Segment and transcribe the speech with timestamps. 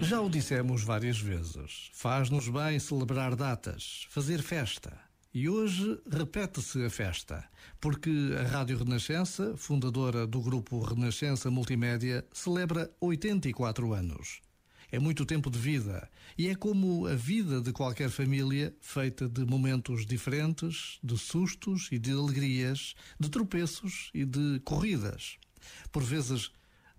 [0.00, 1.90] Já o dissemos várias vezes.
[1.92, 4.92] Faz-nos bem celebrar datas, fazer festa.
[5.34, 7.42] E hoje repete-se a festa,
[7.80, 14.42] porque a Rádio Renascença, fundadora do grupo Renascença Multimédia, celebra 84 anos.
[14.92, 16.06] É muito tempo de vida.
[16.36, 21.98] E é como a vida de qualquer família, feita de momentos diferentes, de sustos e
[21.98, 25.38] de alegrias, de tropeços e de corridas.
[25.90, 26.50] Por vezes,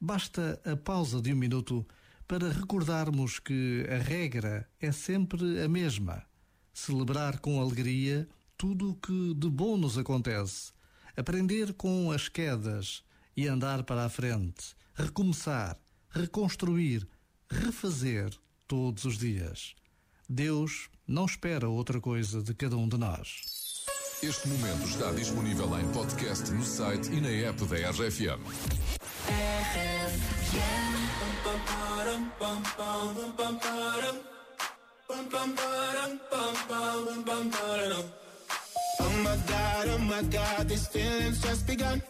[0.00, 1.86] basta a pausa de um minuto
[2.26, 6.24] para recordarmos que a regra é sempre a mesma:
[6.72, 10.72] celebrar com alegria tudo o que de bom nos acontece,
[11.14, 13.04] aprender com as quedas
[13.36, 17.06] e andar para a frente, recomeçar, reconstruir
[17.52, 18.30] refazer
[18.66, 19.74] todos os dias.
[20.28, 23.42] Deus não espera outra coisa de cada um de nós.
[24.22, 28.40] Este momento está disponível em podcast no site e na app da RFM.
[39.00, 42.00] Oh my god, oh my god, these feelings just begun.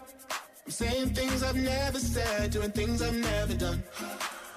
[0.66, 3.82] I'm saying things I've never said, doing things I've never done.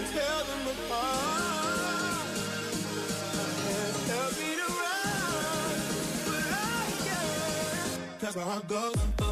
[0.00, 2.26] can't tell them apart.
[3.64, 5.80] Can't help me to run,
[6.24, 8.18] but I can.
[8.20, 9.29] That's where I go.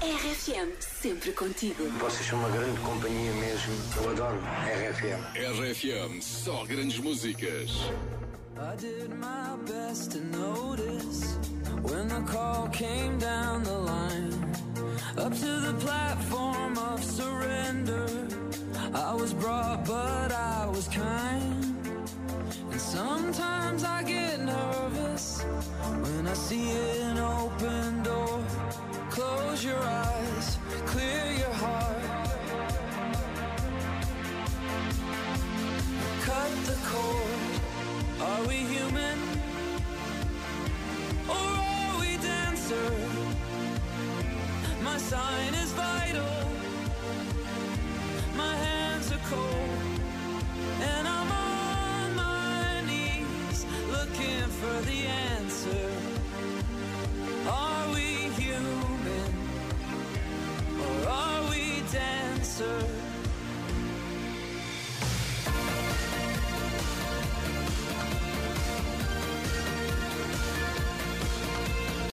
[0.00, 1.90] RFM, sempre contigo.
[1.98, 3.74] Vocês são uma grande companhia mesmo.
[3.96, 5.18] Eu adoro RFM.
[5.34, 7.70] RFM, só grandes músicas.
[8.56, 11.38] I did my best to notice
[11.82, 14.32] when the call came down the line.
[15.16, 18.06] Up to the platform of surrender.
[18.94, 21.47] I was brought, but I was kind.
[26.28, 28.44] I see an open door.
[29.08, 32.02] Close your eyes, clear your heart.
[36.26, 37.50] Cut the cord,
[38.20, 39.18] are we human?
[41.30, 42.92] Or are we dancer?
[44.82, 46.36] My sign is vital.
[48.36, 49.80] My hands are cold.
[50.82, 55.97] And I'm on my knees Looking for the answer.
[62.60, 63.07] answer.